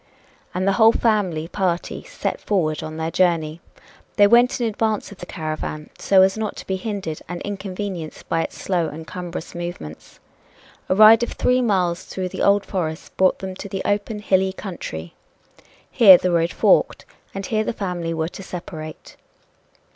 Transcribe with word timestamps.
And 0.55 0.67
the 0.67 0.71
whole 0.81 0.91
family 0.93 1.47
party 1.47 2.01
set 2.05 2.41
forward 2.41 2.81
on 2.81 2.97
their 2.97 3.11
journey. 3.11 3.61
They 4.15 4.25
went 4.25 4.59
in 4.59 4.65
advance 4.65 5.11
of 5.11 5.19
the 5.19 5.27
caravan 5.27 5.91
so 5.99 6.23
as 6.23 6.35
not 6.35 6.55
to 6.55 6.65
be 6.65 6.77
hindered 6.77 7.21
and 7.29 7.39
inconvenienced 7.43 8.27
by 8.27 8.41
its 8.41 8.57
slow 8.59 8.87
and 8.87 9.05
cumbrous 9.05 9.53
movements. 9.53 10.19
A 10.89 10.95
ride 10.95 11.21
of 11.21 11.33
three 11.33 11.61
miles 11.61 12.03
through 12.05 12.29
the 12.29 12.41
old 12.41 12.65
forest 12.65 13.15
brought 13.15 13.37
them 13.37 13.53
to 13.57 13.69
the 13.69 13.83
open, 13.85 14.17
hilly 14.17 14.53
country. 14.53 15.13
Here 15.91 16.17
the 16.17 16.31
road 16.31 16.51
forked. 16.51 17.05
And 17.35 17.45
here 17.45 17.63
the 17.63 17.71
family 17.71 18.11
were 18.11 18.29
to 18.29 18.41
separate. 18.41 19.17